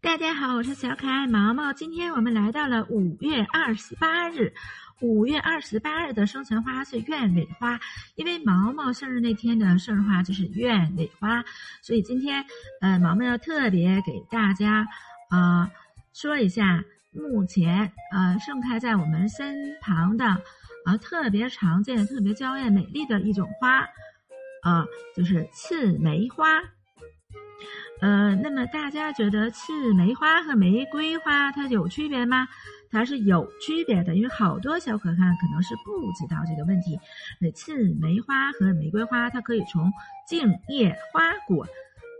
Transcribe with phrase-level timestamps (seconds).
[0.00, 1.72] 大家好，我是小可爱毛毛。
[1.72, 4.52] 今天我们来到了五月二十八日。
[5.00, 7.78] 五月二十八日的生辰花是鸢尾花，
[8.14, 11.44] 因为毛毛生日那天的生日花就是鸢尾花，
[11.82, 12.44] 所以今天
[12.80, 14.86] 呃毛毛要特别给大家
[15.30, 15.68] 啊
[16.12, 20.24] 说一下，目前呃盛开在我们身旁的
[20.84, 23.80] 啊特别常见、特别娇艳美丽的一种花
[24.62, 24.86] 啊，
[25.16, 26.46] 就是刺梅花。
[28.00, 32.46] 呃，那么大家觉得刺梅花和玫瑰花它有区别吗？
[32.90, 36.98] 它是有区别的，因为好多小可看可能是不知道这个问题。
[37.40, 39.92] 那刺梅花和玫瑰花，它可以从
[40.26, 41.66] 茎、叶、花、果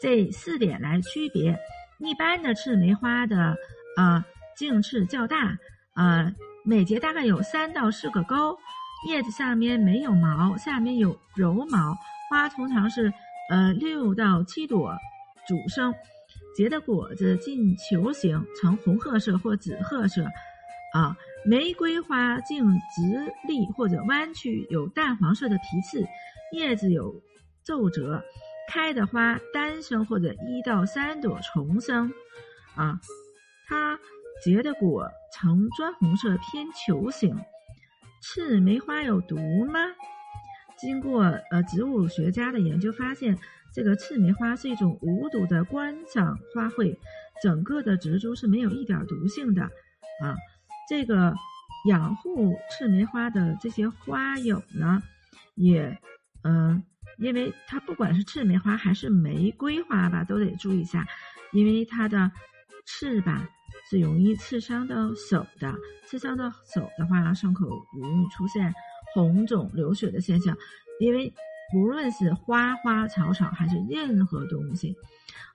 [0.00, 1.56] 这四点来区别。
[1.98, 3.56] 一般的刺梅花的
[3.96, 4.22] 呃
[4.56, 5.56] 茎刺较大，
[5.94, 6.34] 呃
[6.64, 8.58] 每节大概有三到四个沟，
[9.08, 11.96] 叶子上面没有毛，下面有柔毛，
[12.28, 13.10] 花通常是
[13.50, 14.94] 呃六到七朵。
[15.46, 15.92] 主生，
[16.54, 20.24] 结的果子近球形，呈红褐色或紫褐色。
[20.92, 26.04] 啊，玫瑰花茎直立或者弯曲，有淡黄色的皮刺，
[26.52, 27.14] 叶子有
[27.64, 28.22] 皱褶，
[28.68, 32.12] 开的花单生或者一到三朵重生。
[32.74, 32.98] 啊，
[33.68, 33.98] 它
[34.42, 37.36] 结的果呈砖红色，偏球形。
[38.22, 39.80] 刺梅花有毒吗？
[40.80, 43.38] 经过呃植物学家的研究发现。
[43.72, 46.98] 这个刺梅花是一种无毒的观赏花卉，
[47.40, 50.34] 整个的植株是没有一点毒性的啊。
[50.88, 51.32] 这个
[51.86, 55.00] 养护刺梅花的这些花友呢，
[55.54, 55.96] 也
[56.42, 56.82] 嗯，
[57.18, 61.06] 因为它不管是刺梅花还是玫瑰花吧，都得注意一下，
[61.52, 62.28] 因为它的
[62.86, 63.48] 刺吧
[63.88, 65.72] 是容易刺伤到手的，
[66.06, 68.74] 刺伤到手的话，伤口容易出现
[69.14, 70.56] 红肿流血的现象，
[70.98, 71.32] 因为。
[71.72, 74.96] 无论是花花草草还是任何东西，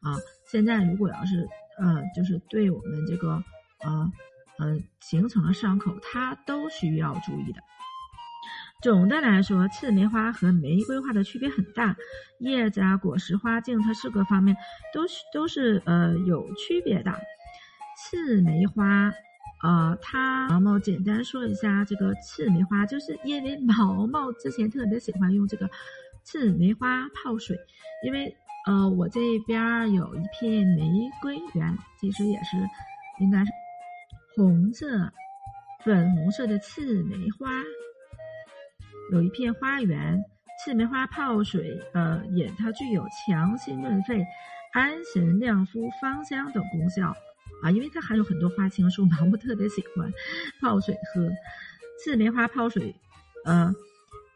[0.00, 0.14] 啊，
[0.46, 1.44] 现在如果要是
[1.76, 3.42] 呃，就是对我们这个
[3.80, 4.12] 呃
[4.60, 7.60] 呃形成了伤口，它都需要注意的。
[8.80, 11.96] 总的来说，刺梅花和玫瑰花的区别很大，
[12.38, 14.56] 叶子啊、果实、花茎，它四个方面
[14.92, 17.12] 都是都是呃有区别的。
[17.98, 19.12] 刺梅花。
[19.64, 25.70] 呃，它毛毛简单说一下这个刺梅花，就是因为毛毛之前特别喜欢用这个
[26.22, 27.56] 刺梅花泡水，
[28.04, 28.36] 因为
[28.66, 32.58] 呃我这边有一片玫瑰园，其实也是
[33.20, 33.50] 应该是
[34.36, 35.10] 红色、
[35.82, 37.48] 粉红色的刺梅花，
[39.12, 40.22] 有一片花园，
[40.62, 44.22] 刺梅花泡水，呃也它具有强心润肺、
[44.74, 47.14] 安神亮肤、芳香等功效。
[47.64, 50.12] 啊，因为它含有很多花青素，嘛， 我特别喜欢
[50.60, 51.28] 泡水喝。
[51.98, 52.94] 刺梅花泡水，
[53.44, 53.72] 呃，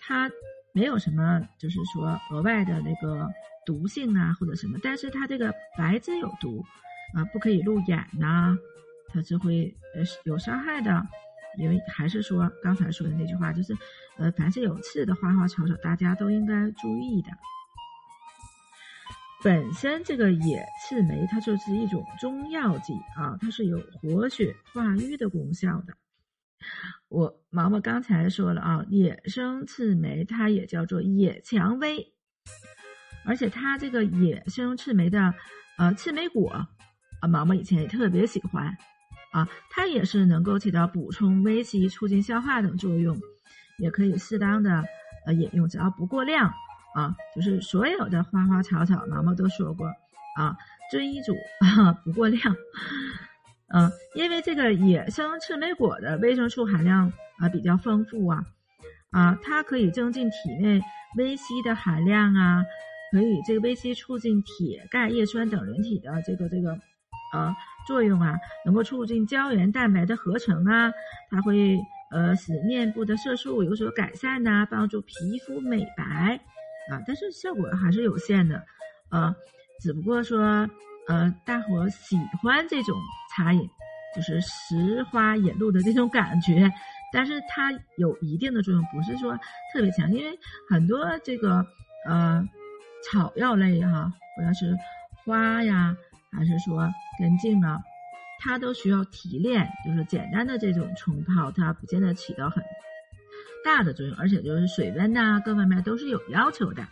[0.00, 0.30] 它
[0.72, 3.28] 没有什么，就是说额外的那个
[3.64, 6.64] 毒性啊，或者什么，但是它这个白汁有毒，
[7.14, 8.56] 啊，不可以入眼呐，
[9.08, 11.04] 它是会呃有伤害的。
[11.58, 13.74] 因为还是说刚才说的那句话，就是
[14.18, 17.30] 呃，凡是有刺的花花草草，大家都应该注意的。
[19.46, 25.94] 本身这个野刺梅，它就是一种中药剂啊，它是有活血化瘀的功效的。
[27.06, 32.12] 我毛毛刚才说了啊，野生刺梅它也叫做野蔷薇，
[33.24, 35.32] 而且它这个野生刺梅的
[35.78, 36.50] 呃刺梅果
[37.20, 38.76] 啊，毛毛以前也特别喜欢
[39.30, 43.16] 啊，它也是能够起到补充维 C、促进消化等作用，
[43.78, 44.82] 也可以适当的
[45.24, 46.52] 呃饮用，只要不过量。
[46.96, 49.86] 啊，就是所有的花花草草，毛毛都说过
[50.34, 50.56] 啊，
[50.90, 52.56] 遵医嘱啊，不过量。
[53.68, 58.44] 嗯，因为这个野生赤莓果的维生素含量啊比较丰富啊，
[59.10, 60.80] 啊，它可以增进体内
[61.18, 62.64] 维 C 的含量啊，
[63.12, 66.78] 可以这个维 C 促进铁、钙、叶酸等人体的这个这个
[67.34, 67.54] 呃
[67.86, 70.90] 作用啊，能够促进胶原蛋白的合成啊，
[71.30, 71.78] 它会
[72.10, 75.12] 呃使面部的色素有所改善呐，帮助皮
[75.44, 76.40] 肤美白。
[76.90, 78.62] 啊，但是效果还是有限的，
[79.10, 79.34] 呃，
[79.80, 80.68] 只不过说，
[81.08, 82.94] 呃，大伙喜欢这种
[83.34, 83.68] 茶饮，
[84.14, 86.70] 就是拾花引路的这种感觉，
[87.12, 89.36] 但是它有一定的作用，不是说
[89.72, 90.38] 特别强，因为
[90.68, 91.66] 很多这个
[92.06, 92.46] 呃
[93.10, 94.76] 草药类哈，不管是
[95.24, 95.96] 花呀，
[96.32, 97.80] 还是说根茎啊，
[98.38, 102.62] 它都需要提炼，就是简单的这种冲泡，它不见得起到很。
[103.66, 106.86] 大的作用，而且就是水温呐，各方面都是有要求的。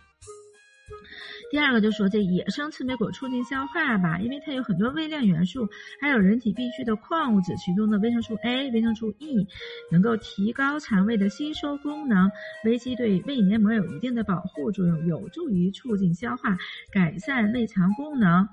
[1.51, 5.69] 第二个就说这野生刺梅果促进消化吧，因为它有很多微量元素，
[6.01, 9.47] 还有人体必需的矿物质，其中的维生素 A、维生素 E
[9.89, 12.29] 能够提高肠胃的吸收功能，
[12.65, 16.57] 维 C 对胃黏膜有一定的保护作用，有助于促进消化，
[16.91, 18.49] 改善胃肠功能。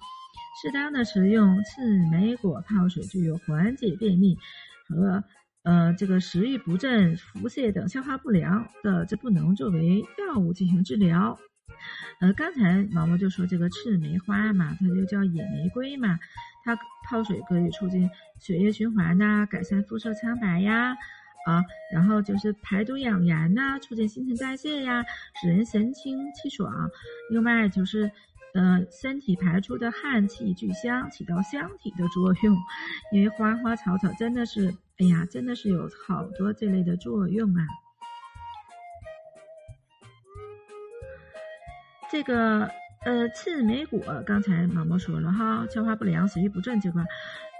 [0.62, 1.82] 适当的食用刺
[2.12, 4.36] 梅果泡水，具有缓解便秘
[4.86, 5.24] 和
[5.62, 11.38] 呃这个食欲不振、腹泻等消化不良的，这不能作为药物进行治疗。
[12.20, 16.18] 呃，刚才毛毛就说这个赤梅花嘛，它就叫野玫瑰嘛，
[16.64, 16.76] 它
[17.08, 18.08] 泡水可以促进
[18.40, 20.96] 血液循环呐，改善肤色苍白呀，
[21.46, 25.04] 啊，然后就是排毒养颜呐，促进新陈代谢呀，
[25.40, 26.72] 使人神清气爽。
[27.30, 28.12] 另外就是，
[28.54, 32.56] 呃，身体排出的汗气聚香，起到香体的作用。
[33.12, 37.66] 因为花花草草真的是，哎呀，真的是有好多这类的作用啊。
[42.08, 42.70] 这个
[43.04, 47.04] 呃，刺梅果，刚才毛毛说了哈，消化不良、食欲不振这块，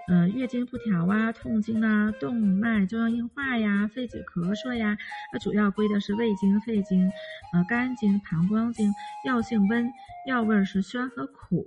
[0.07, 4.97] 呃，月经不调啊，痛经啊，动脉粥样硬化呀，肺结咳嗽呀，
[5.33, 7.11] 它主要归的是胃经、肺经、
[7.53, 8.93] 呃，肝经、膀胱经。
[9.27, 9.91] 药性温，
[10.29, 11.67] 药味是酸和苦。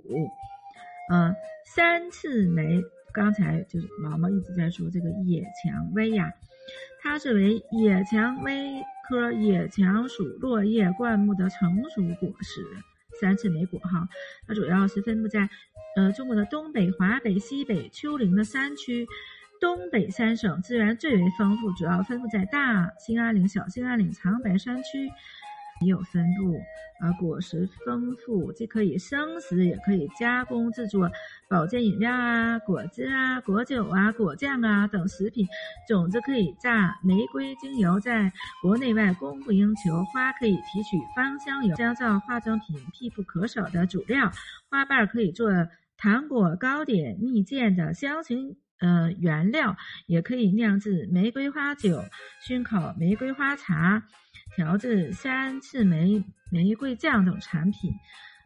[1.10, 1.34] 呃，
[1.66, 2.80] 三刺梅，
[3.16, 6.30] 刚才就是毛毛一直在说这个野蔷薇呀，
[7.02, 8.84] 它是为野蔷薇。
[9.08, 12.66] 科野蔷属落叶灌木的成熟果实，
[13.20, 14.08] 三刺梅果哈，
[14.48, 15.48] 它主要是分布在
[15.94, 19.06] 呃中国的东北、华北、西北、丘陵的山区，
[19.60, 25.08] 东北三省资源最为丰富，主要分布在大兴安岭、小兴安岭、长白山区。
[25.82, 26.58] 也有分布，
[27.00, 31.10] 啊，果实丰富，既可以生食，也可以加工制作
[31.50, 35.46] 保健饮料啊、果汁啊、果酒啊、果酱啊等食品。
[35.86, 38.32] 种子可以榨玫瑰精油，在
[38.62, 40.02] 国内外供不应求。
[40.04, 44.32] 花可以提取芳香油，香皂、化妆品必不可少的主料。
[44.70, 45.50] 花瓣可以做
[45.98, 49.76] 糖果、糕点、蜜饯的香型呃原料，
[50.06, 52.02] 也可以酿制玫瑰花酒、
[52.46, 54.02] 熏烤玫瑰花茶。
[54.56, 57.92] 调制山刺梅玫瑰酱等产品，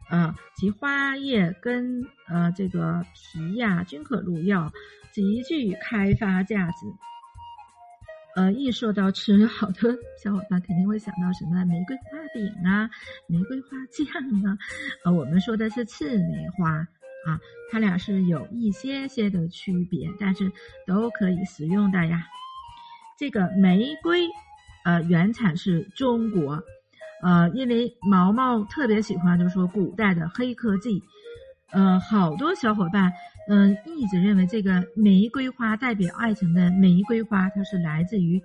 [0.09, 4.69] 呃，其花叶根呃这个皮呀均可入药，
[5.13, 6.85] 极具开发价值。
[8.35, 9.89] 呃，一说到吃，好多
[10.21, 12.03] 小伙伴肯定会想到什么玫瑰花
[12.33, 12.89] 饼啊、
[13.27, 14.05] 玫瑰花酱
[14.45, 14.57] 啊。
[15.05, 17.39] 呃，我们说的是刺梅花啊，
[17.71, 20.51] 它俩是有一些些的区别，但是
[20.85, 22.27] 都可以食用的呀。
[23.17, 24.27] 这个玫瑰。
[24.83, 26.63] 呃，原产是中国，
[27.23, 31.01] 呃，因为毛毛特别喜欢，就是说古代的黑科技，
[31.71, 33.11] 呃，好多小伙伴，
[33.47, 38.41] 嗯，一直认为这个玫瑰花代表爱情的玫瑰花，它是来自于，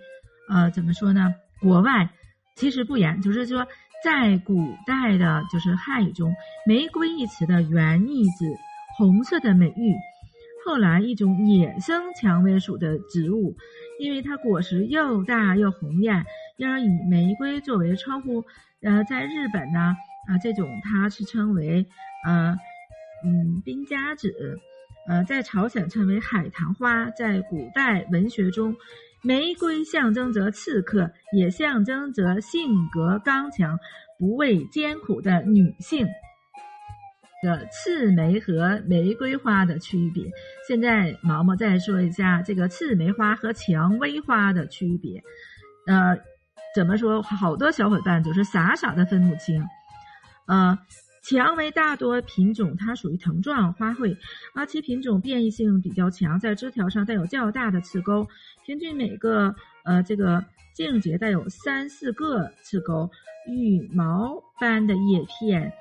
[0.48, 1.34] 呃，怎么说呢？
[1.60, 2.10] 国外，
[2.54, 3.66] 其实不然，就是说
[4.04, 6.34] 在古代的，就是汉语中，
[6.66, 8.44] 玫瑰一词的原意指
[8.98, 9.94] 红色的美玉。
[10.66, 13.56] 后来，一种野生蔷薇属的植物，
[14.00, 16.26] 因为它果实又大又红艳，
[16.56, 18.44] 因而以玫瑰作为称呼。
[18.82, 19.94] 呃，在日本呢，
[20.26, 21.86] 啊，这种它是称为
[22.26, 22.56] 呃，
[23.24, 24.58] 嗯，冰家子。
[25.08, 27.08] 呃，在朝鲜称为海棠花。
[27.10, 28.74] 在古代文学中，
[29.22, 33.78] 玫瑰象征着刺客，也象征着性格刚强、
[34.18, 36.08] 不畏艰苦的女性。
[37.42, 40.24] 的刺梅和玫瑰花的区别。
[40.66, 45.22] 现在毛毛再说一下这个刺梅花和蔷薇花的区别。
[45.86, 46.18] 呃，
[46.74, 47.22] 怎么说？
[47.22, 49.64] 好多小伙伴就是傻傻的分不清。
[50.46, 50.78] 呃，
[51.22, 54.16] 蔷薇大多品种它属于藤状花卉，
[54.54, 58.26] 而其品种变异性比较强，在枝条上带有较大的刺钩，
[58.64, 63.10] 平均每个呃这个茎节带有三四个刺钩，
[63.48, 65.72] 羽毛般的叶片。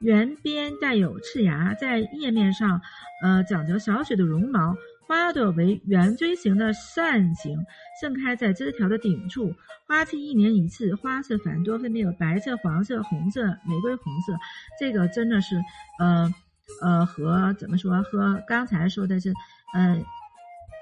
[0.00, 2.80] 圆边带有刺芽，在叶面上，
[3.22, 4.76] 呃，长着少许的绒毛。
[5.06, 7.58] 花朵为圆锥形的扇形，
[8.00, 9.54] 盛开在枝条的顶处。
[9.86, 14.32] 花期一年一次，花色繁多，分别有白色、黄色、红色、玫瑰红色。
[14.80, 15.56] 这个真的是，
[15.98, 16.32] 呃，
[16.80, 18.02] 呃，和怎么说？
[18.02, 19.32] 和刚才说的是，
[19.74, 20.04] 嗯。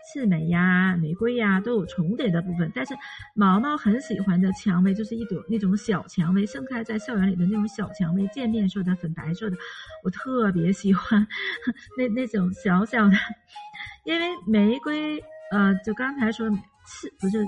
[0.04, 2.70] 刺梅呀，玫瑰呀，都有重叠的部分。
[2.74, 2.94] 但是
[3.34, 9.56] 毛毛很喜欢的蔷薇，就是一朵那种小蔷薇，盛开在校园里的那种小蔷薇，渐变色的，粉白色的，
[10.04, 11.26] 我特别喜欢
[11.96, 13.14] 那那种小小的。
[14.04, 16.50] 因为玫瑰，呃，就刚才说
[16.84, 17.46] 刺不是，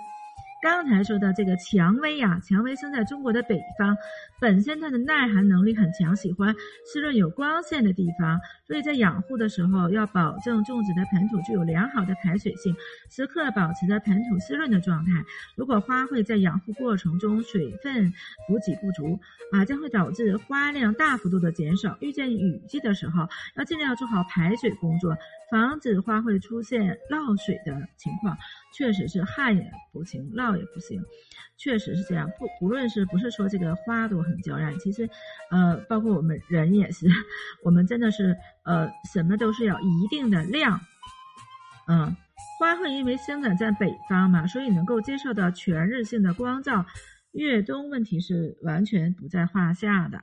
[0.65, 3.95] 刚才说的这个蔷薇呀，蔷薇生在中国的北方，
[4.41, 6.57] 本身它的耐寒能力很强，喜欢
[6.91, 12.75] 湿润有光线的地方，所以在养护的时候要保证种植的盆土具有良好的排水性，
[13.11, 15.11] 时刻保持着盆土湿润的状态。
[15.55, 18.11] 如果花卉在养护过程中水分
[18.49, 19.21] 补给不足
[19.53, 21.95] 啊，将会导致花量大幅度的减少。
[22.01, 25.15] 遇见雨季的时候，要尽量做好排水工作，
[25.51, 28.35] 防止花卉出现涝水的情况。
[28.73, 31.03] 确实是旱也不行，涝也不行，
[31.57, 32.31] 确实是这样。
[32.39, 35.09] 不，不论是不是说这个花朵很娇艳，其实，
[35.51, 37.07] 呃，包括我们人也是，
[37.65, 40.81] 我们真的是，呃，什么都是要一定的量。
[41.87, 42.17] 嗯，
[42.59, 46.87] 花卉因为生长在北方嘛，所以能够接受到全日性的光照，
[47.33, 50.23] 越冬问题是完全不在话下的。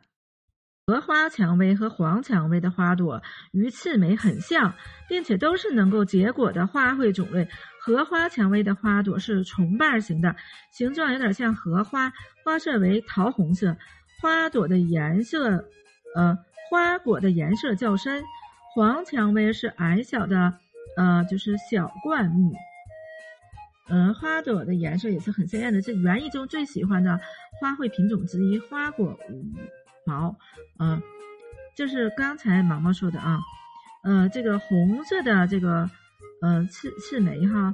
[0.88, 3.22] 荷花蔷薇和黄蔷薇的花朵
[3.54, 4.74] 与刺梅很像，
[5.08, 7.48] 并且都是能够结果的花卉种类。
[7.84, 10.36] 荷花蔷薇的花朵是重瓣型的，
[10.72, 12.14] 形状有点像荷花，
[12.46, 13.76] 花色为桃红色，
[14.22, 15.66] 花朵的颜色，
[16.16, 16.38] 呃，
[16.70, 18.24] 花果的颜色较深。
[18.76, 20.54] 黄蔷薇是矮小的，
[20.96, 22.54] 呃，就是小灌木，
[23.90, 27.20] 嗯，花朵的颜色也是很鲜艳的，是园艺中最喜欢的
[27.60, 28.60] 花卉品种之一。
[28.60, 29.44] 花果无。
[30.04, 30.36] 毛，
[30.80, 31.00] 嗯，
[31.76, 33.40] 就是刚才毛毛说的啊，
[34.04, 35.88] 呃，这个红色的这个，
[36.42, 37.74] 呃，刺刺梅哈，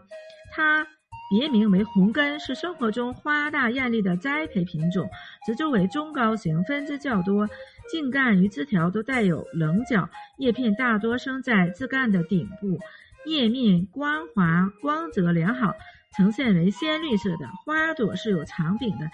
[0.51, 0.85] 它
[1.29, 5.09] 别名为红根，是生活中花大艳丽的栽培品种，
[5.45, 7.49] 植株为中高型，分枝较多，
[7.89, 12.79] 茎干与枝条都带有棱角，叶片大多生在枝干的顶部，
[13.25, 15.73] 叶面光滑，光泽良好，
[16.15, 19.09] 呈现为鲜绿色的，花朵是有长柄的。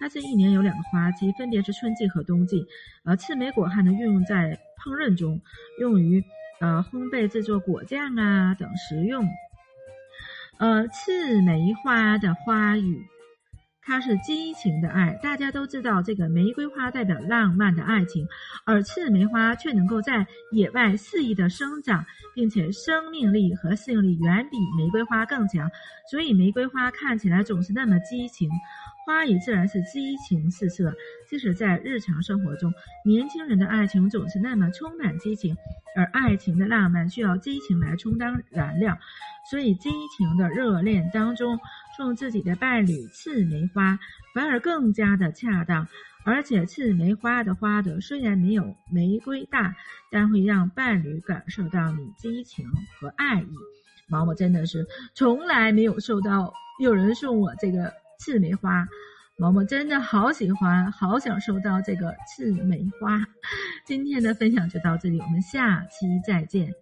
[0.00, 2.64] 它是一年有两个花期，分别是春季和冬季。
[3.04, 5.40] 呃，刺梅果还能运用在烹饪中，
[5.80, 6.22] 用于
[6.60, 9.26] 呃烘焙制作果酱啊等食用。
[10.58, 13.06] 呃，刺梅花的花语，
[13.80, 15.12] 它是激情的爱。
[15.22, 18.26] 大家都知道，这个玫瑰花代表浪漫的爱情，
[18.66, 25.70] 而刺梅花却能够在野外肆意的生长，并且生命力和适应力远比玫瑰花更强，
[26.10, 28.50] 所以玫瑰花看起来总是那么激情。
[29.08, 30.92] 花语自然是激情四射，
[31.26, 32.70] 即使在日常生活中，
[33.06, 35.56] 年轻人的爱情总是那么充满激情，
[35.96, 38.98] 而爱情的浪漫需要激情来充当燃料，
[39.50, 41.58] 所以激情的热恋当中，
[41.96, 43.98] 送自己的伴侣刺梅花
[44.34, 45.88] 反而更加的恰当。
[46.26, 49.74] 而且刺梅花的花朵虽然没有玫瑰大，
[50.12, 52.66] 但会让伴侣感受到你激情
[53.00, 53.48] 和爱意。
[54.06, 57.90] 毛毛真的是从来没有收到有人送我这个。
[58.18, 58.86] 刺梅花，
[59.36, 63.24] 毛毛真的好喜欢，好想收到这个刺梅花。
[63.86, 66.74] 今天的分享就到这里，我们下期再见。